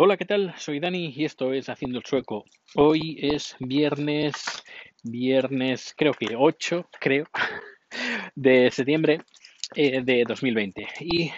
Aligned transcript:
Hola, 0.00 0.16
¿qué 0.16 0.26
tal? 0.26 0.54
Soy 0.56 0.78
Dani 0.78 1.12
y 1.16 1.24
esto 1.24 1.52
es 1.52 1.68
Haciendo 1.68 1.98
el 1.98 2.04
Sueco. 2.04 2.44
Hoy 2.76 3.18
es 3.20 3.56
viernes, 3.58 4.62
viernes 5.02 5.92
creo 5.98 6.12
que 6.12 6.36
8, 6.36 6.88
creo, 7.00 7.24
de 8.36 8.70
septiembre 8.70 9.22
eh, 9.74 10.00
de 10.02 10.22
2020. 10.22 10.86
Y 11.00 11.32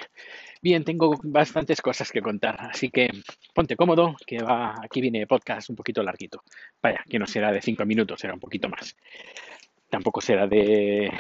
bien, 0.61 0.85
tengo 0.85 1.19
bastantes 1.23 1.81
cosas 1.81 2.13
que 2.13 2.21
contar, 2.21 2.59
así 2.61 2.91
que 2.91 3.09
ponte 3.55 3.77
cómodo, 3.77 4.15
que 4.27 4.43
va, 4.43 4.75
aquí 4.85 5.01
viene 5.01 5.27
podcast 5.27 5.71
un 5.71 5.77
poquito 5.77 6.03
larguito. 6.03 6.45
Vaya, 6.83 7.03
que 7.09 7.19
no 7.19 7.27
será 7.27 7.53
de 7.53 7.63
5 7.63 7.87
minutos, 7.87 8.21
será 8.21 8.35
un 8.35 8.41
poquito 8.41 8.69
más. 8.69 8.95
Tampoco 9.89 10.21
será 10.21 10.47
de 10.47 11.11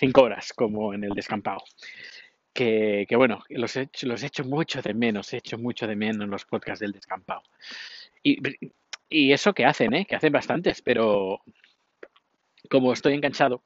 5 0.00 0.20
horas 0.20 0.52
como 0.52 0.92
en 0.92 1.04
el 1.04 1.14
descampado 1.14 1.64
que, 2.54 3.06
bueno, 3.16 3.44
los 3.50 3.76
he, 3.76 3.90
los 4.02 4.22
he 4.22 4.26
hecho 4.26 4.44
mucho 4.44 4.80
de 4.80 4.94
menos, 4.94 5.32
he 5.32 5.38
hecho 5.38 5.58
mucho 5.58 5.86
de 5.86 5.96
menos 5.96 6.28
los 6.28 6.44
podcasts 6.44 6.80
del 6.80 6.92
descampado. 6.92 7.42
Y, 8.22 8.40
y 9.08 9.32
eso 9.32 9.52
que 9.52 9.66
hacen, 9.66 9.92
¿eh? 9.92 10.06
que 10.06 10.14
hacen 10.14 10.32
bastantes, 10.32 10.80
pero 10.80 11.42
como 12.70 12.92
estoy 12.92 13.14
enganchado, 13.14 13.64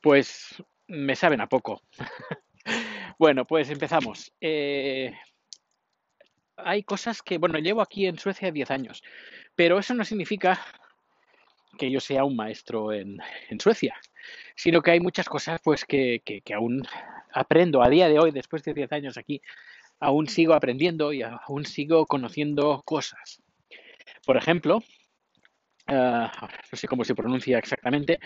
pues 0.00 0.62
me 0.88 1.14
saben 1.14 1.40
a 1.42 1.48
poco. 1.48 1.82
bueno, 3.18 3.46
pues 3.46 3.68
empezamos. 3.70 4.32
Eh, 4.40 5.12
hay 6.56 6.82
cosas 6.82 7.22
que, 7.22 7.36
bueno, 7.36 7.58
llevo 7.58 7.82
aquí 7.82 8.06
en 8.06 8.18
Suecia 8.18 8.50
10 8.50 8.70
años, 8.70 9.02
pero 9.54 9.78
eso 9.78 9.92
no 9.94 10.04
significa 10.04 10.58
que 11.78 11.90
yo 11.90 12.00
sea 12.00 12.24
un 12.24 12.36
maestro 12.36 12.92
en 12.92 13.20
Suecia, 13.58 13.96
sino 14.54 14.82
que 14.82 14.92
hay 14.92 15.00
muchas 15.00 15.28
cosas 15.28 15.60
pues 15.62 15.84
que, 15.84 16.22
que, 16.24 16.54
aún 16.54 16.82
aprendo 17.32 17.82
a 17.82 17.88
día 17.88 18.08
de 18.08 18.18
hoy, 18.18 18.30
después 18.30 18.62
de 18.62 18.74
10 18.74 18.92
años 18.92 19.16
aquí, 19.16 19.42
aún 20.00 20.28
sigo 20.28 20.54
aprendiendo 20.54 21.12
y 21.12 21.22
aún 21.22 21.64
sigo 21.64 22.06
conociendo 22.06 22.82
cosas. 22.84 23.42
Por 24.24 24.36
ejemplo, 24.36 24.78
uh, 25.88 25.92
no 25.92 26.76
sé 26.76 26.88
cómo 26.88 27.04
se 27.04 27.14
pronuncia 27.14 27.58
exactamente, 27.58 28.18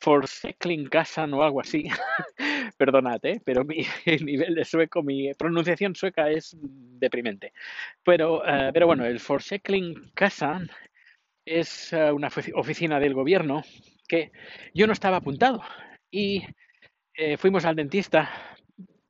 Forseklinkasan 0.00 1.32
o 1.34 1.42
algo 1.42 1.60
así. 1.60 1.84
Perdonad, 2.76 3.24
¿eh? 3.24 3.40
pero 3.44 3.64
mi 3.64 3.86
nivel 4.24 4.54
de 4.54 4.64
sueco, 4.64 5.02
mi 5.02 5.32
pronunciación 5.34 5.94
sueca 5.94 6.30
es 6.30 6.56
deprimente. 6.60 7.52
Pero, 8.04 8.38
uh, 8.38 8.72
pero 8.72 8.86
bueno, 8.86 9.04
el 9.04 9.20
Forseklinkasan 9.20 10.68
es 11.44 11.92
uh, 11.92 12.14
una 12.14 12.28
oficina 12.54 12.98
del 12.98 13.14
gobierno 13.14 13.62
que 14.06 14.32
yo 14.74 14.86
no 14.86 14.92
estaba 14.92 15.18
apuntado 15.18 15.62
y 16.10 16.44
eh, 17.14 17.36
fuimos 17.36 17.64
al 17.64 17.76
dentista 17.76 18.30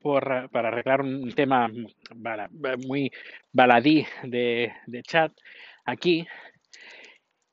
por, 0.00 0.48
para 0.50 0.68
arreglar 0.68 1.00
un 1.00 1.32
tema 1.32 1.68
muy 2.86 3.10
baladí 3.52 4.06
de, 4.22 4.72
de 4.86 5.02
chat 5.02 5.32
aquí. 5.84 6.26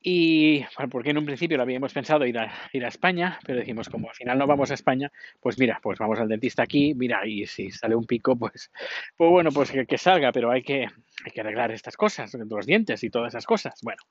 Y 0.06 0.60
bueno, 0.76 0.90
porque 0.90 1.12
en 1.12 1.18
un 1.18 1.26
principio 1.26 1.56
lo 1.56 1.64
habíamos 1.64 1.94
pensado 1.94 2.26
ir 2.26 2.38
a, 2.38 2.54
ir 2.74 2.84
a 2.84 2.90
España, 2.90 3.40
pero 3.46 3.60
decimos, 3.60 3.88
como 3.88 4.10
al 4.10 4.16
final 4.16 4.38
no 4.38 4.46
vamos 4.46 4.70
a 4.70 4.74
España, 4.74 5.10
pues 5.40 5.58
mira, 5.58 5.80
pues 5.82 5.98
vamos 5.98 6.20
al 6.20 6.28
dentista 6.28 6.62
aquí, 6.62 6.94
mira, 6.94 7.26
y 7.26 7.48
si 7.48 7.72
sale 7.72 7.96
un 7.96 8.06
pico, 8.06 8.36
pues, 8.36 8.70
pues 9.16 9.32
bueno, 9.32 9.50
pues 9.52 9.72
que, 9.72 9.98
salga, 9.98 10.34
pero 10.34 10.52
hay 10.52 10.62
que, 10.62 10.88
hay 11.26 11.32
que 11.34 11.40
arreglar 11.40 11.72
estas 11.72 11.96
cosas, 11.96 12.34
los 12.34 12.66
dientes 12.66 13.02
y 13.06 13.10
todas 13.10 13.34
esas 13.34 13.46
cosas. 13.46 13.80
Bueno, 13.82 14.02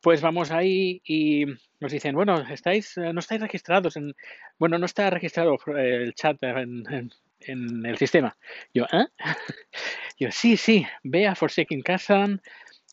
pues 0.00 0.22
vamos 0.22 0.50
ahí 0.50 1.02
y 1.04 1.44
nos 1.80 1.92
dicen, 1.92 2.14
bueno, 2.14 2.40
estáis, 2.48 2.96
no 2.96 3.20
estáis 3.20 3.42
registrados 3.42 3.98
en, 3.98 4.14
bueno, 4.58 4.78
no 4.78 4.86
está 4.86 5.10
registrado 5.10 5.58
el 5.76 6.14
chat 6.14 6.42
en, 6.44 6.82
en, 6.90 7.10
en 7.40 7.84
el 7.84 7.98
sistema. 7.98 8.34
Yo, 8.72 8.84
¿eh? 8.84 9.06
Yo, 10.18 10.30
sí, 10.30 10.56
sí, 10.56 10.86
ve 11.02 11.26
a 11.26 11.34
Forsaken 11.34 11.82
Casa, 11.82 12.26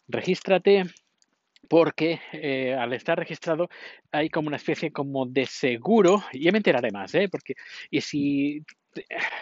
regístrate, 0.10 0.84
porque 1.68 2.20
eh, 2.34 2.74
al 2.74 2.94
estar 2.94 3.18
registrado 3.18 3.70
hay 4.12 4.30
como 4.30 4.48
una 4.48 4.58
especie 4.58 4.92
como 4.92 5.26
de 5.26 5.46
seguro, 5.46 6.24
y 6.32 6.44
ya 6.44 6.52
me 6.52 6.58
enteraré 6.58 6.92
más, 6.92 7.14
¿eh? 7.16 7.30
Porque, 7.30 7.56
y 7.90 8.02
si 8.02 8.64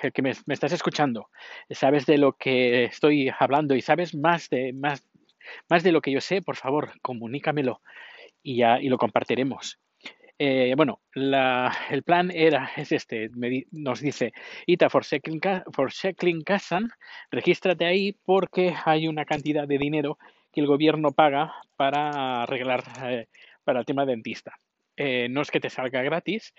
el 0.02 0.14
que 0.14 0.22
me, 0.22 0.32
estás 0.48 0.72
escuchando, 0.72 1.30
sabes 1.70 2.06
de 2.06 2.18
lo 2.18 2.34
que 2.34 2.86
estoy 2.86 3.32
hablando 3.38 3.76
y 3.76 3.82
sabes 3.82 4.16
más 4.16 4.50
de, 4.50 4.74
más, 4.74 5.06
más 5.70 5.84
de 5.84 5.92
lo 5.92 6.02
que 6.02 6.12
yo 6.12 6.22
sé, 6.22 6.42
por 6.42 6.56
favor, 6.56 6.92
comunícamelo 7.02 7.82
y 8.44 8.58
ya 8.58 8.80
y 8.80 8.90
lo 8.90 8.98
compartiremos. 8.98 9.80
Eh, 10.44 10.74
bueno, 10.76 11.02
la, 11.14 11.72
el 11.92 12.02
plan 12.02 12.32
era, 12.32 12.72
es 12.76 12.92
este, 12.92 13.30
me, 13.30 13.68
nos 13.72 14.02
dice, 14.02 14.34
Ita 14.66 14.90
for 14.90 15.04
Sheckling 15.04 16.42
Kasan, 16.42 16.90
regístrate 17.30 17.86
ahí 17.86 18.14
porque 18.26 18.74
hay 18.86 19.08
una 19.08 19.24
cantidad 19.24 19.68
de 19.68 19.78
dinero 19.78 20.18
que 20.52 20.62
el 20.62 20.68
gobierno 20.68 21.12
paga 21.12 21.54
para 21.76 22.44
arreglar, 22.44 22.84
eh, 23.06 23.28
para 23.64 23.80
el 23.80 23.86
tema 23.86 24.06
dentista. 24.06 24.54
Eh, 24.98 25.28
no 25.30 25.42
es 25.42 25.52
que 25.52 25.60
te 25.60 25.70
salga 25.70 26.04
gratis, 26.04 26.54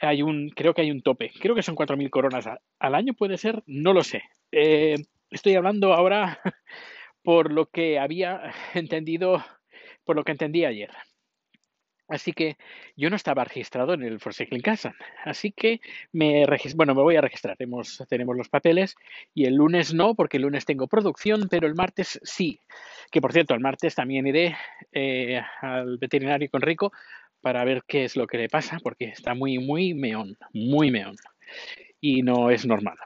hay 0.00 0.22
un, 0.22 0.50
creo 0.50 0.74
que 0.74 0.82
hay 0.82 0.90
un 0.90 1.02
tope, 1.02 1.30
creo 1.40 1.54
que 1.54 1.62
son 1.62 1.76
4.000 1.76 2.10
coronas 2.10 2.48
al 2.78 2.94
año, 2.94 3.14
puede 3.14 3.38
ser, 3.38 3.62
no 3.66 3.92
lo 3.92 4.02
sé. 4.02 4.22
Eh, 4.52 4.96
estoy 5.30 5.54
hablando 5.54 5.92
ahora 5.92 6.40
por 7.22 7.52
lo 7.52 7.66
que 7.66 7.98
había 7.98 8.52
entendido, 8.74 9.44
por 10.04 10.16
lo 10.16 10.24
que 10.24 10.32
entendí 10.32 10.64
ayer. 10.64 10.90
Así 12.14 12.32
que 12.32 12.56
yo 12.96 13.10
no 13.10 13.16
estaba 13.16 13.44
registrado 13.44 13.94
en 13.94 14.02
el 14.02 14.20
Forsaken 14.20 14.60
Casa. 14.60 14.94
Así 15.24 15.52
que 15.52 15.80
me 16.12 16.46
bueno, 16.76 16.94
me 16.94 17.02
voy 17.02 17.16
a 17.16 17.20
registrar. 17.20 17.56
Tenemos 17.56 17.98
los 18.36 18.48
papeles 18.48 18.96
y 19.34 19.46
el 19.46 19.56
lunes 19.56 19.92
no, 19.92 20.14
porque 20.14 20.36
el 20.36 20.44
lunes 20.44 20.64
tengo 20.64 20.86
producción, 20.86 21.48
pero 21.50 21.66
el 21.66 21.74
martes 21.74 22.20
sí. 22.22 22.60
Que 23.10 23.20
por 23.20 23.32
cierto, 23.32 23.54
el 23.54 23.60
martes 23.60 23.94
también 23.94 24.26
iré 24.26 24.56
eh, 24.92 25.40
al 25.60 25.98
veterinario 25.98 26.48
con 26.50 26.62
Rico 26.62 26.92
para 27.40 27.64
ver 27.64 27.82
qué 27.86 28.04
es 28.04 28.16
lo 28.16 28.26
que 28.26 28.38
le 28.38 28.48
pasa, 28.48 28.78
porque 28.82 29.06
está 29.06 29.34
muy, 29.34 29.58
muy 29.58 29.92
meón, 29.92 30.36
muy 30.52 30.90
meón. 30.90 31.16
Y 32.00 32.22
no 32.22 32.50
es 32.50 32.64
normal. 32.64 32.96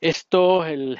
Esto 0.00 0.64
el, 0.64 0.96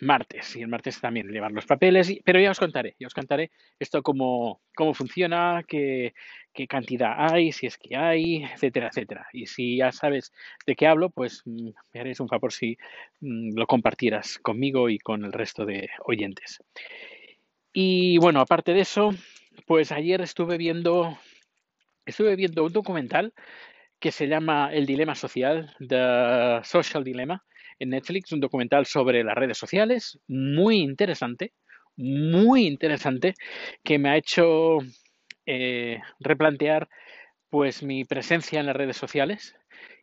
martes, 0.00 0.56
y 0.56 0.62
el 0.62 0.68
martes 0.68 1.00
también 1.00 1.28
llevar 1.28 1.52
los 1.52 1.66
papeles, 1.66 2.12
pero 2.24 2.40
ya 2.40 2.50
os 2.50 2.58
contaré, 2.58 2.96
ya 2.98 3.06
os 3.06 3.14
contaré 3.14 3.52
esto 3.78 4.02
cómo, 4.02 4.60
cómo 4.74 4.92
funciona, 4.92 5.62
qué, 5.68 6.14
qué 6.52 6.66
cantidad 6.66 7.14
hay, 7.16 7.52
si 7.52 7.66
es 7.68 7.78
que 7.78 7.96
hay, 7.96 8.42
etcétera, 8.42 8.88
etcétera. 8.88 9.28
Y 9.32 9.46
si 9.46 9.76
ya 9.76 9.92
sabes 9.92 10.32
de 10.66 10.74
qué 10.74 10.88
hablo, 10.88 11.10
pues 11.10 11.42
mm, 11.44 11.68
me 11.92 12.00
haréis 12.00 12.18
un 12.18 12.28
favor 12.28 12.52
si 12.52 12.76
mm, 13.20 13.56
lo 13.56 13.66
compartieras 13.68 14.38
conmigo 14.40 14.88
y 14.88 14.98
con 14.98 15.24
el 15.24 15.32
resto 15.32 15.64
de 15.64 15.88
oyentes. 16.04 16.60
Y 17.72 18.18
bueno, 18.18 18.40
aparte 18.40 18.74
de 18.74 18.80
eso, 18.80 19.10
pues 19.64 19.92
ayer 19.92 20.20
estuve 20.22 20.56
viendo, 20.58 21.16
estuve 22.04 22.34
viendo 22.34 22.64
un 22.64 22.72
documental 22.72 23.32
que 24.00 24.10
se 24.10 24.26
llama 24.26 24.70
El 24.72 24.86
Dilema 24.86 25.14
Social, 25.14 25.72
The 25.78 26.60
Social 26.64 27.04
Dilemma, 27.04 27.44
en 27.78 27.90
Netflix, 27.90 28.32
un 28.32 28.40
documental 28.40 28.86
sobre 28.86 29.24
las 29.24 29.36
redes 29.36 29.58
sociales, 29.58 30.18
muy 30.26 30.78
interesante, 30.78 31.52
muy 31.96 32.66
interesante, 32.66 33.34
que 33.82 33.98
me 33.98 34.10
ha 34.10 34.16
hecho 34.16 34.78
eh, 35.46 36.00
replantear 36.20 36.88
pues 37.50 37.82
mi 37.82 38.04
presencia 38.04 38.60
en 38.60 38.66
las 38.66 38.76
redes 38.76 38.96
sociales 38.96 39.54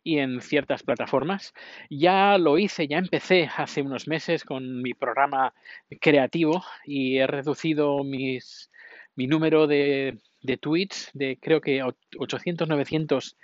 y 0.02 0.18
en 0.18 0.40
ciertas 0.40 0.82
plataformas. 0.82 1.52
Ya 1.90 2.38
lo 2.38 2.58
hice, 2.58 2.88
ya 2.88 2.98
empecé 2.98 3.48
hace 3.56 3.82
unos 3.82 4.08
meses 4.08 4.44
con 4.44 4.82
mi 4.82 4.94
programa 4.94 5.54
creativo 6.00 6.64
y 6.84 7.18
he 7.18 7.26
reducido 7.26 8.04
mis, 8.04 8.70
mi 9.14 9.26
número 9.26 9.66
de, 9.66 10.18
de 10.42 10.56
tweets 10.56 11.10
de 11.12 11.38
creo 11.40 11.60
que 11.60 11.82
800, 12.18 12.68
900 12.68 13.36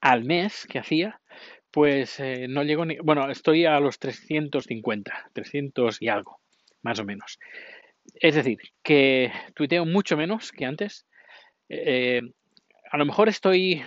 al 0.00 0.24
mes 0.24 0.66
que 0.68 0.78
hacía 0.78 1.20
pues 1.74 2.20
eh, 2.20 2.46
no 2.48 2.62
llego 2.62 2.84
ni. 2.84 2.98
Bueno, 2.98 3.28
estoy 3.28 3.66
a 3.66 3.80
los 3.80 3.98
350, 3.98 5.30
300 5.32 6.00
y 6.00 6.08
algo, 6.08 6.38
más 6.82 7.00
o 7.00 7.04
menos. 7.04 7.40
Es 8.14 8.36
decir, 8.36 8.58
que 8.84 9.32
tuiteo 9.56 9.84
mucho 9.84 10.16
menos 10.16 10.52
que 10.52 10.66
antes. 10.66 11.04
Eh, 11.68 12.22
a 12.92 12.96
lo 12.96 13.04
mejor 13.04 13.28
estoy, 13.28 13.82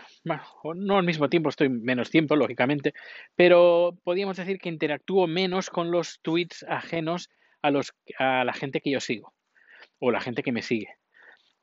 no 0.75 0.97
al 0.97 1.05
mismo 1.05 1.29
tiempo, 1.29 1.47
estoy 1.47 1.69
menos 1.69 2.09
tiempo, 2.09 2.35
lógicamente, 2.35 2.93
pero 3.37 3.97
podríamos 4.03 4.35
decir 4.35 4.57
que 4.57 4.67
interactúo 4.67 5.25
menos 5.25 5.69
con 5.69 5.89
los 5.89 6.19
tweets 6.21 6.65
ajenos 6.67 7.29
a, 7.61 7.71
los, 7.71 7.93
a 8.19 8.43
la 8.43 8.51
gente 8.51 8.81
que 8.81 8.91
yo 8.91 8.99
sigo 8.99 9.33
o 9.99 10.11
la 10.11 10.19
gente 10.19 10.43
que 10.43 10.51
me 10.51 10.61
sigue. 10.61 10.89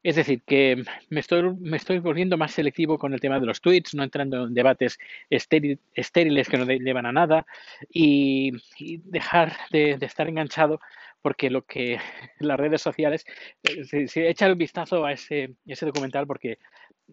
Es 0.04 0.16
decir, 0.16 0.42
que 0.42 0.84
me 1.08 1.20
estoy, 1.20 1.54
me 1.58 1.78
estoy 1.78 1.98
volviendo 1.98 2.36
más 2.36 2.52
selectivo 2.52 2.98
con 2.98 3.14
el 3.14 3.20
tema 3.20 3.40
de 3.40 3.46
los 3.46 3.62
tweets, 3.62 3.94
no 3.94 4.04
entrando 4.04 4.44
en 4.44 4.52
debates 4.52 4.98
estériles 5.30 6.48
que 6.48 6.58
no 6.58 6.66
llevan 6.66 7.06
a 7.06 7.12
nada 7.12 7.46
y, 7.88 8.52
dejar 8.78 9.56
de, 9.70 9.96
estar 10.02 10.28
enganchado 10.28 10.78
porque 11.22 11.48
lo 11.48 11.62
que 11.62 11.98
las 12.38 12.60
redes 12.60 12.82
sociales, 12.82 13.24
eh, 13.62 13.84
si, 13.84 14.06
si 14.06 14.20
echar 14.20 14.52
un 14.52 14.58
vistazo 14.58 15.06
a 15.06 15.12
ese, 15.12 15.54
ese 15.66 15.86
documental 15.86 16.26
porque 16.26 16.58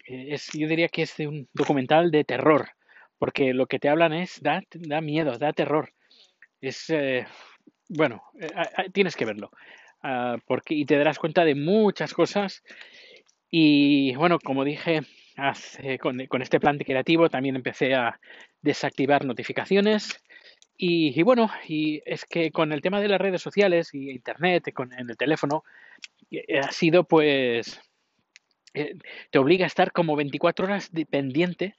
eh, 0.06 0.34
es, 0.34 0.50
yo 0.54 0.68
diría 0.68 0.90
que 0.90 1.04
es 1.04 1.18
un 1.20 1.48
documental 1.54 2.12
de 2.12 2.26
terror, 2.26 2.72
porque 3.18 3.54
lo 3.54 3.68
que 3.68 3.80
te 3.80 3.88
hablan 3.88 4.14
es, 4.14 4.42
da, 4.42 4.64
da 4.74 5.00
miedo, 5.00 5.38
da 5.38 5.54
terror. 5.54 5.94
Es, 6.60 6.90
eh, 6.90 7.26
bueno, 7.88 8.24
eh, 8.40 8.90
tienes 8.92 9.16
que 9.16 9.26
verlo. 9.26 9.52
Ah, 10.04 10.38
porque, 10.46 10.74
y 10.74 10.86
te 10.86 10.98
darás 10.98 11.20
cuenta 11.20 11.46
de 11.46 11.56
muchas 11.56 12.14
cosas. 12.14 12.64
Y 13.50 14.16
bueno, 14.16 14.40
como 14.40 14.64
dije, 14.64 15.02
hace, 15.36 16.00
con, 16.00 16.20
este 16.42 16.60
plan 16.60 16.78
creativo 16.78 17.30
también 17.30 17.56
empecé 17.56 17.96
a 17.96 18.20
desactivar 18.62 19.26
notificaciones. 19.26 20.22
Y, 20.78 21.20
y 21.20 21.24
bueno, 21.24 21.52
y 21.68 22.02
es 22.06 22.26
que 22.26 22.52
con 22.52 22.72
el 22.72 22.82
tema 22.82 23.02
de 23.02 23.08
las 23.08 23.22
redes 23.22 23.42
sociales 23.42 23.94
y 23.94 24.10
internet, 24.10 24.74
con, 24.74 24.94
en 24.94 25.10
el 25.10 25.18
teléfono, 25.18 25.64
eh, 26.32 26.60
ha 26.60 26.72
sido 26.72 27.04
pues 27.04 27.80
eh, 28.74 28.96
te 29.32 29.40
obliga 29.40 29.66
a 29.66 29.68
estar 29.68 29.92
como 29.92 30.16
24 30.16 30.66
horas 30.66 30.90
dependiente 30.92 31.76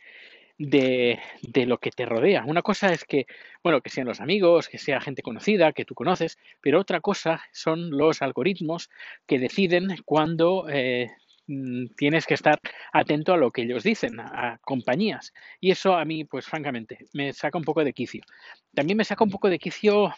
de, 0.68 1.18
de, 1.42 1.66
lo 1.66 1.78
que 1.78 1.90
te 1.90 2.06
rodea. 2.06 2.44
Una 2.46 2.62
cosa 2.62 2.92
es 2.92 3.04
que, 3.04 3.26
bueno, 3.62 3.80
que 3.80 3.90
sean 3.90 4.06
los 4.06 4.20
amigos, 4.20 4.68
que 4.68 4.78
sea 4.78 5.00
gente 5.00 5.22
conocida, 5.22 5.72
que 5.72 5.84
tú 5.84 5.94
conoces, 5.94 6.38
pero 6.60 6.80
otra 6.80 7.00
cosa 7.00 7.42
son 7.52 7.90
los 7.90 8.22
algoritmos 8.22 8.88
que 9.26 9.38
deciden 9.38 9.96
cuándo 10.04 10.66
eh, 10.68 11.10
mm, 11.48 11.86
tienes 11.96 12.26
que 12.26 12.34
estar 12.34 12.60
atento 12.92 13.34
a 13.34 13.36
lo 13.36 13.50
que 13.50 13.62
ellos 13.62 13.82
dicen, 13.82 14.20
a, 14.20 14.58
compañías. 14.62 15.32
Y 15.60 15.72
eso 15.72 15.96
a 15.96 16.04
mí, 16.04 16.24
pues 16.24 16.46
francamente, 16.46 17.06
me 17.12 17.32
saca 17.32 17.58
un 17.58 17.64
poco 17.64 17.82
de 17.82 17.92
quicio. 17.92 18.22
También 18.74 18.96
me 18.96 19.04
saca 19.04 19.24
un 19.24 19.30
poco 19.30 19.48
de 19.48 19.58
quicio 19.58 20.14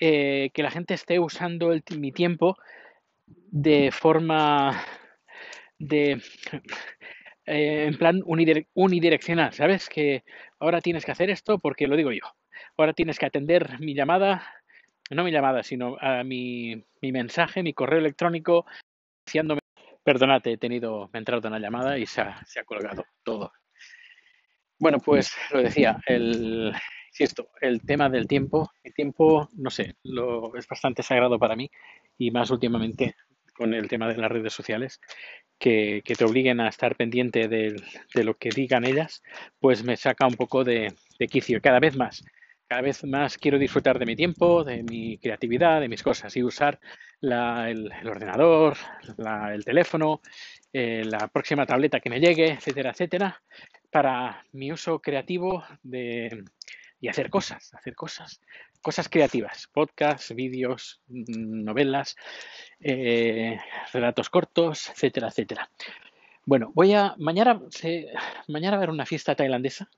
eh, 0.00 0.50
que 0.52 0.62
la 0.62 0.70
gente 0.70 0.94
esté 0.94 1.18
usando 1.18 1.72
mi 1.96 2.12
tiempo 2.12 2.56
de 3.26 3.90
forma 3.90 4.84
de 5.78 6.20
eh, 7.46 7.86
en 7.86 7.98
plan 7.98 8.22
unidireccional, 8.24 9.52
¿sabes? 9.52 9.88
Que 9.88 10.24
ahora 10.58 10.80
tienes 10.80 11.04
que 11.04 11.12
hacer 11.12 11.30
esto 11.30 11.58
porque 11.58 11.86
lo 11.86 11.96
digo 11.96 12.12
yo. 12.12 12.24
Ahora 12.76 12.92
tienes 12.92 13.18
que 13.18 13.26
atender 13.26 13.80
mi 13.80 13.94
llamada, 13.94 14.42
no 15.10 15.24
mi 15.24 15.32
llamada, 15.32 15.62
sino 15.62 15.96
a 16.00 16.24
mi, 16.24 16.84
mi 17.00 17.12
mensaje, 17.12 17.62
mi 17.62 17.72
correo 17.72 17.98
electrónico, 17.98 18.66
diciéndome, 19.26 19.60
perdónate, 20.02 20.52
he 20.52 20.58
tenido, 20.58 21.08
me 21.12 21.18
ha 21.18 21.20
entrado 21.20 21.48
una 21.48 21.58
llamada 21.58 21.98
y 21.98 22.06
se 22.06 22.20
ha, 22.20 22.44
se 22.46 22.60
ha 22.60 22.64
colgado 22.64 23.04
todo. 23.22 23.52
Bueno, 24.78 24.98
pues 24.98 25.32
lo 25.52 25.62
decía, 25.62 26.00
el, 26.06 26.72
esto, 27.18 27.50
el 27.60 27.82
tema 27.82 28.08
del 28.08 28.26
tiempo, 28.26 28.70
el 28.82 28.94
tiempo, 28.94 29.48
no 29.54 29.70
sé, 29.70 29.96
lo, 30.04 30.56
es 30.56 30.66
bastante 30.66 31.02
sagrado 31.02 31.38
para 31.38 31.56
mí 31.56 31.70
y 32.16 32.30
más 32.30 32.50
últimamente 32.50 33.14
con 33.60 33.74
el 33.74 33.88
tema 33.88 34.08
de 34.08 34.16
las 34.16 34.32
redes 34.32 34.54
sociales, 34.54 35.02
que, 35.58 36.02
te 36.02 36.24
obliguen 36.24 36.60
a 36.60 36.68
estar 36.68 36.96
pendiente 36.96 37.46
de, 37.46 37.76
lo 38.14 38.38
que 38.38 38.48
digan 38.48 38.86
ellas, 38.86 39.22
pues 39.58 39.84
me 39.84 39.98
saca 39.98 40.26
un 40.26 40.32
poco 40.32 40.64
de, 40.64 40.94
quicio, 41.30 41.60
cada 41.60 41.78
vez 41.78 41.94
más. 41.94 42.24
Cada 42.66 42.80
vez 42.80 43.04
más 43.04 43.36
quiero 43.36 43.58
disfrutar 43.58 43.98
de 43.98 44.06
mi 44.06 44.16
tiempo, 44.16 44.64
de 44.64 44.82
mi 44.82 45.18
creatividad, 45.18 45.78
de 45.82 45.88
mis 45.88 46.02
cosas 46.02 46.34
y 46.38 46.42
usar 46.42 46.80
la, 47.20 47.68
el, 47.68 47.92
el, 48.00 48.08
ordenador, 48.08 48.78
la, 49.18 49.52
el 49.52 49.62
teléfono, 49.62 50.22
eh, 50.72 51.02
la 51.04 51.28
próxima 51.28 51.66
tableta 51.66 52.00
que 52.00 52.08
me 52.08 52.20
llegue, 52.20 52.52
etcétera, 52.52 52.92
etcétera, 52.92 53.42
para 53.90 54.42
mi 54.52 54.72
uso 54.72 55.00
creativo 55.00 55.64
de, 55.82 56.44
y 56.98 57.08
hacer 57.08 57.28
cosas, 57.28 57.74
hacer 57.74 57.94
cosas 57.94 58.40
cosas 58.80 59.08
creativas, 59.08 59.68
podcasts, 59.72 60.34
vídeos, 60.34 61.00
mm, 61.08 61.64
novelas, 61.64 62.16
eh, 62.80 63.58
relatos 63.92 64.30
cortos, 64.30 64.90
etcétera, 64.90 65.28
etcétera. 65.28 65.70
Bueno, 66.46 66.72
voy 66.74 66.94
a 66.94 67.14
mañana 67.18 67.60
mañana 68.48 68.76
va 68.76 68.76
a 68.76 68.78
haber 68.78 68.90
una 68.90 69.06
fiesta 69.06 69.34
tailandesa. 69.34 69.88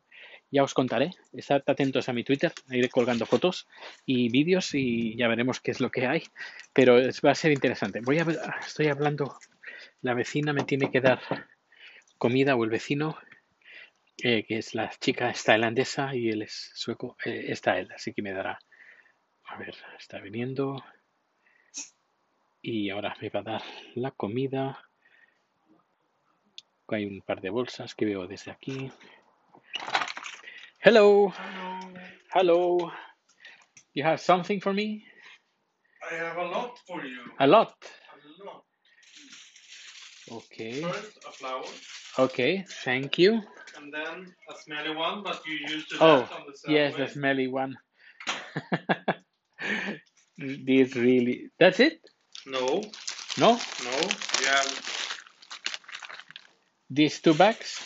Ya 0.51 0.63
os 0.63 0.75
contaré. 0.75 1.13
Estad 1.33 1.63
atentos 1.67 2.11
a 2.11 2.13
mi 2.13 2.25
Twitter. 2.25 2.53
Iré 2.71 2.91
colgando 2.91 3.25
fotos 3.25 3.67
y 4.05 4.29
vídeos 4.29 4.75
y 4.75 5.17
ya 5.17 5.27
veremos 5.29 5.61
qué 5.61 5.71
es 5.71 5.81
lo 5.81 5.91
que 5.91 6.07
hay. 6.07 6.25
Pero 6.75 6.99
va 7.25 7.31
a 7.31 7.35
ser 7.35 7.53
interesante. 7.53 8.01
Voy 8.03 8.19
a 8.19 8.27
estoy 8.61 8.89
hablando. 8.89 9.39
La 10.03 10.13
vecina 10.13 10.53
me 10.53 10.65
tiene 10.65 10.91
que 10.91 11.01
dar 11.01 11.21
comida 12.19 12.55
o 12.55 12.65
el 12.65 12.71
vecino 12.71 13.17
eh, 14.19 14.45
que 14.47 14.59
es 14.59 14.75
la 14.75 14.91
chica 15.01 15.31
es 15.31 15.43
tailandesa 15.43 16.15
y 16.15 16.29
él 16.29 16.43
es 16.43 16.71
sueco, 16.75 17.17
eh, 17.25 17.47
está 17.49 17.79
él, 17.79 17.89
así 17.93 18.13
que 18.13 18.23
me 18.23 18.33
dará 18.33 18.59
a 19.53 19.57
ver, 19.59 19.75
está 19.99 20.19
viniendo. 20.19 20.83
Y 22.63 22.91
ahora 22.91 23.17
me 23.21 23.29
va 23.29 23.41
a 23.41 23.43
dar 23.43 23.63
la 23.95 24.11
comida. 24.13 24.79
Hay 26.89 27.07
un 27.07 27.23
par 27.23 27.41
de 27.41 27.49
bolsas 27.51 27.95
que 27.95 28.05
veo 28.05 28.27
desde 28.27 28.51
aquí. 28.51 28.93
Hello. 30.81 31.33
Hello. 31.33 31.93
Hello. 32.35 32.93
You 33.95 34.05
have 34.05 34.19
something 34.19 34.61
for 34.61 34.75
me? 34.75 35.05
I 36.11 36.15
have 36.17 36.37
a 36.39 36.45
lot 36.45 36.79
for 36.87 37.03
you. 37.05 37.23
A 37.39 37.47
lot. 37.47 37.75
A 38.13 38.45
lot. 38.45 38.65
Okay. 40.31 40.83
First, 40.83 41.19
a 41.27 41.33
flower, 41.33 41.65
Okay. 42.19 42.65
Thank 42.85 43.19
you. 43.19 43.43
and 43.79 43.93
then 43.93 44.35
a 44.51 44.55
smelly 44.65 44.95
one, 44.95 45.23
but 45.23 45.41
you 45.47 45.55
used 45.75 45.89
to 45.91 45.97
Oh, 46.01 46.29
on 46.37 46.47
the 46.47 46.57
subway. 46.57 46.75
yes, 46.75 46.95
the 46.97 47.09
smelly 47.09 47.49
one. 47.49 47.77
This 50.43 50.97
really. 50.97 51.51
That's 51.59 51.81
it? 51.81 52.01
No, 52.47 52.83
No? 53.39 53.53
no. 53.85 53.97
You 54.41 54.47
have. 54.47 54.93
These 56.91 57.21
two 57.21 57.35
bags? 57.35 57.81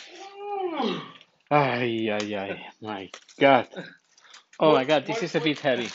Ay, 1.51 2.09
ay, 2.11 2.35
ay. 2.35 2.67
My 2.81 3.09
God. 3.39 3.67
Oh 4.59 4.73
my 4.73 4.85
God, 4.85 5.05
this 5.05 5.23
is 5.23 5.35
a 5.35 5.41
bit 5.41 5.59
heavy. 5.59 5.89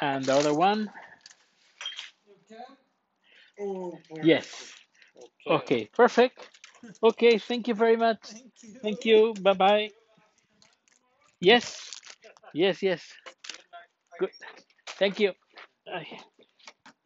And 0.00 0.24
the 0.24 0.34
other 0.34 0.54
one? 0.54 0.90
Oh, 3.60 3.98
Yes. 4.22 4.72
Okay, 5.46 5.90
perfect. 5.94 6.48
Okay, 7.02 7.38
thank 7.38 7.68
you 7.68 7.74
very 7.74 7.96
much. 7.96 8.20
Thank 8.82 9.04
you. 9.04 9.34
Bye 9.42 9.54
bye. 9.54 9.90
Yes. 11.40 11.90
Yes, 12.54 12.82
yes. 12.82 13.02
Good. 14.18 14.30
Thank 15.00 15.16
you. 15.18 15.32
Ay. 15.88 16.04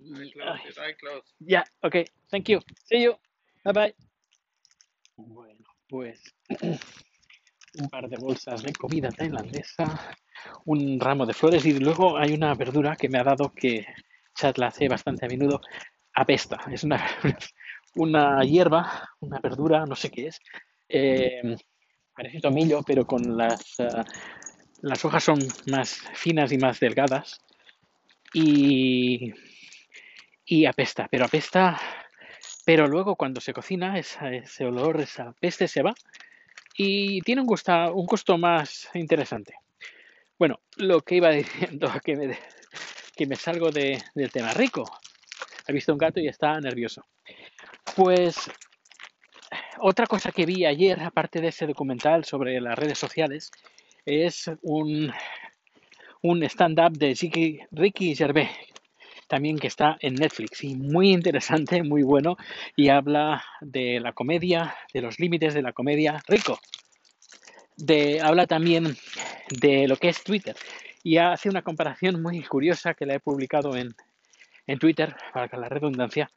I 0.02 0.30
close 0.34 0.66
it. 0.66 0.78
I 0.78 0.92
close. 0.98 1.22
Ya, 1.38 1.62
ok, 1.80 2.10
thank 2.28 2.48
you. 2.48 2.58
See 2.90 3.04
you. 3.04 3.14
Bye 3.64 3.72
bye. 3.72 3.94
Bueno, 5.16 5.64
pues 5.88 6.20
un 7.78 7.88
par 7.88 8.08
de 8.08 8.16
bolsas 8.16 8.64
de 8.64 8.72
comida 8.72 9.12
tailandesa, 9.12 10.16
un 10.64 10.98
ramo 10.98 11.24
de 11.24 11.34
flores 11.34 11.64
y 11.66 11.78
luego 11.78 12.18
hay 12.18 12.32
una 12.32 12.52
verdura 12.56 12.96
que 12.96 13.08
me 13.08 13.18
ha 13.20 13.22
dado 13.22 13.52
que 13.54 13.86
Chat 14.34 14.58
la 14.58 14.66
hace 14.66 14.88
bastante 14.88 15.26
a 15.26 15.28
menudo, 15.28 15.60
apesta. 16.14 16.58
Es 16.72 16.82
una, 16.82 16.98
una 17.94 18.42
hierba, 18.42 19.08
una 19.20 19.38
verdura, 19.38 19.86
no 19.86 19.94
sé 19.94 20.10
qué 20.10 20.26
es. 20.26 20.40
Eh, 20.88 21.56
parece 22.12 22.40
tomillo, 22.40 22.82
pero 22.82 23.06
con 23.06 23.36
las, 23.36 23.78
uh, 23.78 24.02
las 24.82 25.04
hojas 25.04 25.22
son 25.22 25.38
más 25.70 25.94
finas 26.14 26.50
y 26.50 26.58
más 26.58 26.80
delgadas. 26.80 27.40
Y 28.34 29.32
y 30.44 30.66
apesta, 30.66 31.08
pero 31.10 31.24
apesta, 31.24 31.80
pero 32.64 32.86
luego 32.86 33.16
cuando 33.16 33.40
se 33.40 33.54
cocina 33.54 33.98
esa, 33.98 34.30
ese 34.30 34.64
olor, 34.66 35.00
esa 35.00 35.32
peste 35.40 35.68
se 35.68 35.82
va 35.82 35.94
y 36.76 37.20
tiene 37.22 37.40
un 37.40 37.46
gusto, 37.46 37.72
un 37.94 38.06
gusto 38.06 38.36
más 38.36 38.90
interesante. 38.94 39.54
Bueno, 40.38 40.60
lo 40.76 41.00
que 41.00 41.16
iba 41.16 41.30
diciendo, 41.30 41.90
que 42.04 42.16
me, 42.16 42.38
que 43.16 43.26
me 43.26 43.36
salgo 43.36 43.70
de, 43.70 44.02
del 44.14 44.30
tema 44.30 44.52
rico. 44.52 44.84
Ha 45.66 45.72
visto 45.72 45.92
un 45.92 45.98
gato 45.98 46.20
y 46.20 46.28
está 46.28 46.60
nervioso. 46.60 47.06
Pues 47.96 48.36
otra 49.78 50.06
cosa 50.06 50.30
que 50.30 50.44
vi 50.44 50.66
ayer, 50.66 51.00
aparte 51.00 51.40
de 51.40 51.48
ese 51.48 51.66
documental 51.66 52.24
sobre 52.24 52.60
las 52.60 52.78
redes 52.78 52.98
sociales, 52.98 53.50
es 54.04 54.50
un, 54.60 55.10
un 56.24 56.42
stand-up 56.44 56.96
de 56.96 57.14
Ricky, 57.70 58.16
Gervais, 58.16 58.48
también 59.28 59.58
que 59.58 59.66
está 59.66 59.98
en 60.00 60.14
Netflix 60.14 60.64
y 60.64 60.74
muy 60.74 61.10
interesante, 61.10 61.82
muy 61.82 62.02
bueno 62.02 62.38
y 62.76 62.88
habla 62.88 63.44
de 63.60 64.00
la 64.00 64.12
comedia, 64.12 64.74
de 64.94 65.02
los 65.02 65.20
límites 65.20 65.52
de 65.52 65.60
la 65.60 65.74
comedia 65.74 66.22
rico. 66.26 66.58
De, 67.76 68.22
habla 68.22 68.46
también 68.46 68.96
de 69.50 69.86
lo 69.86 69.96
que 69.96 70.08
es 70.08 70.24
Twitter 70.24 70.56
y 71.02 71.18
hace 71.18 71.50
una 71.50 71.60
comparación 71.60 72.22
muy 72.22 72.42
curiosa 72.42 72.94
que 72.94 73.04
la 73.04 73.16
he 73.16 73.20
publicado 73.20 73.76
en, 73.76 73.94
en 74.66 74.78
Twitter, 74.78 75.14
para 75.34 75.58
la 75.58 75.68
redundancia, 75.68 76.30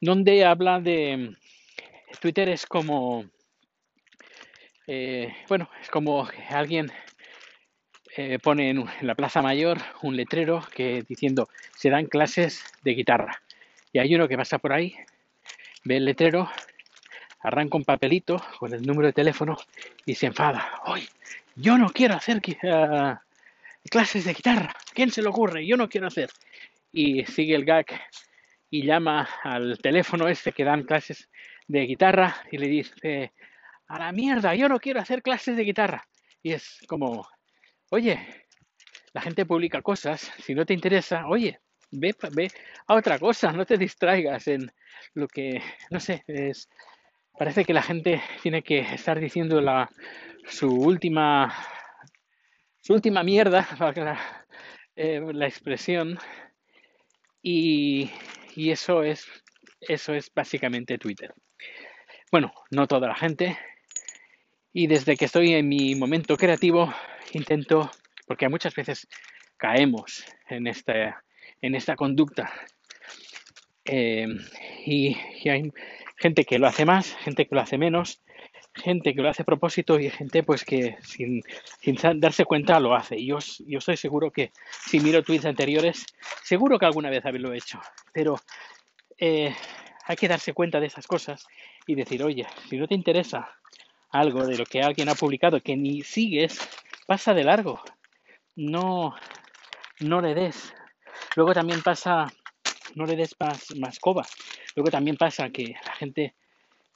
donde 0.00 0.44
habla 0.44 0.80
de 0.80 1.36
Twitter 2.20 2.48
es 2.48 2.66
como, 2.66 3.26
eh, 4.88 5.32
bueno, 5.48 5.70
es 5.80 5.88
como 5.88 6.28
alguien 6.50 6.90
eh, 8.20 8.40
pone 8.40 8.70
en, 8.70 8.84
la 9.02 9.14
Plaza 9.14 9.42
Mayor 9.42 9.78
un 10.02 10.16
letrero 10.16 10.66
que 10.74 11.04
diciendo 11.08 11.48
se 11.76 11.88
dan 11.88 12.06
clases 12.06 12.64
de 12.82 12.94
guitarra. 12.94 13.40
Y 13.92 14.00
hay 14.00 14.12
uno 14.12 14.26
que 14.26 14.36
pasa 14.36 14.58
por 14.58 14.72
ahí, 14.72 14.96
ve 15.84 15.98
el 15.98 16.04
letrero, 16.04 16.50
arranca 17.38 17.76
un 17.76 17.84
papelito 17.84 18.42
con 18.58 18.74
el 18.74 18.82
número 18.82 19.06
de 19.06 19.12
teléfono 19.12 19.56
y 20.04 20.16
se 20.16 20.26
enfada. 20.26 20.68
¡Hoy! 20.86 21.08
Yo 21.54 21.78
no 21.78 21.90
quiero 21.90 22.16
hacer 22.16 22.38
uh, 22.38 23.14
clases 23.88 24.24
de 24.24 24.34
guitarra. 24.34 24.74
¿Quién 24.94 25.12
se 25.12 25.22
le 25.22 25.28
ocurre? 25.28 25.64
Yo 25.64 25.76
no 25.76 25.88
quiero 25.88 26.08
hacer. 26.08 26.30
y 26.92 27.24
sigue 27.24 27.54
el 27.54 27.64
gag 27.64 27.86
y 28.68 28.84
llama 28.84 29.28
al 29.44 29.78
teléfono 29.78 30.26
este 30.26 30.50
que 30.50 30.64
dan 30.64 30.82
clases 30.82 31.28
de 31.68 31.82
guitarra 31.82 32.34
y 32.50 32.58
le 32.58 32.66
dice, 32.66 33.32
a 33.86 34.00
la 34.00 34.10
mierda, 34.10 34.56
yo 34.56 34.68
no 34.68 34.80
quiero 34.80 34.98
hacer 34.98 35.22
clases 35.22 35.56
de 35.56 35.62
guitarra. 35.62 36.08
Y 36.42 36.52
es 36.52 36.80
como, 36.88 37.28
oye, 37.90 38.44
la 39.12 39.20
gente 39.20 39.46
publica 39.46 39.82
cosas, 39.82 40.32
si 40.38 40.54
no 40.54 40.64
te 40.66 40.74
interesa, 40.74 41.26
oye, 41.26 41.60
ve, 41.90 42.14
ve 42.32 42.50
a 42.86 42.94
otra 42.94 43.18
cosa, 43.18 43.52
no 43.52 43.64
te 43.64 43.78
distraigas 43.78 44.48
en 44.48 44.70
lo 45.14 45.28
que, 45.28 45.62
no 45.90 46.00
sé, 46.00 46.22
es, 46.26 46.68
parece 47.38 47.64
que 47.64 47.74
la 47.74 47.82
gente 47.82 48.22
tiene 48.42 48.62
que 48.62 48.80
estar 48.80 49.18
diciendo 49.18 49.60
la, 49.60 49.90
su 50.46 50.68
última, 50.68 51.54
su 52.82 52.94
última 52.94 53.22
mierda, 53.22 53.66
para 53.78 54.04
la, 54.04 54.46
eh, 54.96 55.20
la 55.32 55.46
expresión, 55.46 56.18
y, 57.42 58.10
y 58.56 58.70
eso 58.70 59.02
es, 59.02 59.26
eso 59.80 60.12
es 60.14 60.30
básicamente 60.34 60.98
Twitter. 60.98 61.32
Bueno, 62.30 62.52
no 62.70 62.86
toda 62.86 63.08
la 63.08 63.14
gente. 63.14 63.58
Y 64.72 64.86
desde 64.86 65.16
que 65.16 65.24
estoy 65.24 65.54
en 65.54 65.68
mi 65.68 65.94
momento 65.94 66.36
creativo, 66.36 66.92
intento, 67.32 67.90
porque 68.26 68.48
muchas 68.48 68.74
veces 68.74 69.08
caemos 69.56 70.24
en 70.48 70.66
esta, 70.66 71.24
en 71.60 71.74
esta 71.74 71.96
conducta. 71.96 72.52
Eh, 73.84 74.26
y, 74.86 75.16
hay 75.48 75.72
gente 76.16 76.44
que 76.44 76.58
lo 76.58 76.66
hace 76.66 76.84
más, 76.84 77.14
gente 77.16 77.46
que 77.46 77.54
lo 77.54 77.60
hace 77.60 77.78
menos, 77.78 78.22
gente 78.74 79.14
que 79.14 79.22
lo 79.22 79.28
hace 79.28 79.42
a 79.42 79.46
propósito 79.46 79.98
y 79.98 80.10
gente 80.10 80.42
pues 80.42 80.64
que 80.64 80.96
sin, 81.02 81.42
sin 81.80 81.96
darse 82.20 82.44
cuenta 82.44 82.80
lo 82.80 82.94
hace. 82.94 83.16
Y 83.18 83.26
yo, 83.26 83.38
yo 83.66 83.78
estoy 83.78 83.96
seguro 83.96 84.30
que 84.30 84.52
si 84.86 85.00
miro 85.00 85.22
tweets 85.22 85.46
anteriores, 85.46 86.06
seguro 86.42 86.78
que 86.78 86.86
alguna 86.86 87.10
vez 87.10 87.24
lo 87.24 87.52
he 87.52 87.58
hecho. 87.58 87.80
Pero 88.12 88.36
eh, 89.18 89.54
hay 90.04 90.16
que 90.16 90.28
darse 90.28 90.52
cuenta 90.52 90.80
de 90.80 90.86
esas 90.86 91.06
cosas 91.06 91.46
y 91.86 91.94
decir, 91.94 92.22
oye, 92.22 92.46
si 92.68 92.76
no 92.76 92.86
te 92.86 92.94
interesa 92.94 93.56
algo 94.10 94.46
de 94.46 94.56
lo 94.56 94.64
que 94.64 94.80
alguien 94.80 95.08
ha 95.08 95.14
publicado 95.14 95.60
que 95.60 95.76
ni 95.76 96.02
sigues, 96.02 96.58
pasa 97.08 97.32
de 97.32 97.42
largo. 97.42 97.80
No, 98.54 99.14
no 100.00 100.20
le 100.20 100.34
des. 100.34 100.74
Luego 101.36 101.54
también 101.54 101.80
pasa, 101.82 102.30
no 102.96 103.06
le 103.06 103.16
des 103.16 103.34
más, 103.40 103.74
más 103.76 103.98
coba. 103.98 104.26
Luego 104.76 104.90
también 104.90 105.16
pasa 105.16 105.48
que 105.48 105.74
la 105.86 105.92
gente 105.92 106.34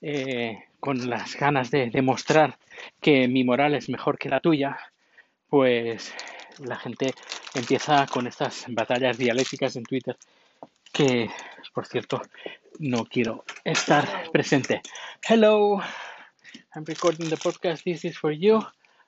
eh, 0.02 0.64
con 0.81 1.09
las 1.09 1.35
ganas 1.37 1.71
de 1.71 1.88
demostrar 1.88 2.59
que 3.00 3.26
mi 3.26 3.42
moral 3.42 3.75
es 3.75 3.88
mejor 3.88 4.19
que 4.19 4.28
la 4.28 4.40
tuya, 4.40 4.76
pues 5.49 6.12
la 6.59 6.76
gente 6.76 7.14
empieza 7.54 8.07
con 8.07 8.26
estas 8.26 8.66
batallas 8.69 9.16
dialécticas 9.16 9.76
en 9.76 9.85
Twitter 9.85 10.19
que, 10.92 11.31
por 11.73 11.87
cierto, 11.87 12.21
no 12.81 13.07
quiero 13.07 13.47
estar 13.64 14.31
presente. 14.31 14.83
Hello, 15.26 15.81
I'm 16.75 16.85
recording 16.85 17.31
the 17.31 17.38
podcast. 17.38 17.83
This 17.85 18.04
is 18.04 18.19
for 18.19 18.31
you. 18.31 18.61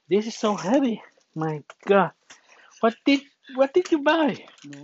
This 0.09 0.27
is 0.27 0.35
so 0.35 0.55
heavy. 0.57 1.03
My 1.35 1.65
God. 1.87 2.13
What 2.81 2.95
did 3.05 3.23
what 3.57 3.73
did 3.73 3.91
you 3.91 4.03
buy? 4.03 4.45
No, 4.65 4.83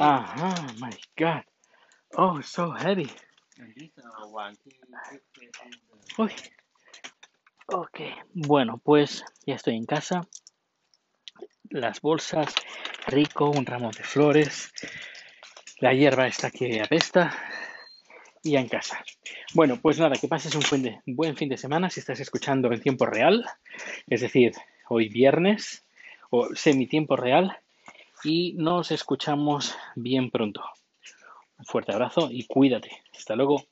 I 0.00 0.66
my 0.78 0.92
God. 1.16 1.44
Oh, 2.16 2.40
so 2.40 2.70
heavy. 2.72 3.10
And 3.58 3.74
this. 3.76 3.90
Ok, 7.70 8.00
bueno, 8.32 8.80
pues 8.82 9.24
ya 9.46 9.54
estoy 9.54 9.76
en 9.76 9.84
casa. 9.84 10.26
Las 11.70 12.00
bolsas, 12.00 12.54
rico, 13.06 13.50
un 13.50 13.66
ramo 13.66 13.90
de 13.90 14.02
flores. 14.02 14.72
La 15.78 15.92
hierba 15.92 16.26
está 16.26 16.50
que 16.50 16.80
apesta 16.80 17.36
y 18.48 18.56
en 18.56 18.68
casa. 18.68 19.04
Bueno, 19.54 19.78
pues 19.80 19.98
nada, 19.98 20.16
que 20.16 20.26
pases 20.26 20.54
un 20.54 20.62
buen, 20.70 21.00
buen 21.06 21.36
fin 21.36 21.48
de 21.48 21.56
semana 21.56 21.90
si 21.90 22.00
estás 22.00 22.18
escuchando 22.20 22.72
en 22.72 22.80
tiempo 22.80 23.06
real, 23.06 23.44
es 24.06 24.22
decir, 24.22 24.52
hoy 24.88 25.08
viernes 25.08 25.84
o 26.30 26.54
semi-tiempo 26.54 27.16
real 27.16 27.56
y 28.24 28.54
nos 28.54 28.90
escuchamos 28.90 29.76
bien 29.94 30.30
pronto. 30.30 30.62
Un 31.58 31.64
fuerte 31.64 31.92
abrazo 31.92 32.28
y 32.30 32.46
cuídate. 32.46 32.90
Hasta 33.14 33.36
luego. 33.36 33.64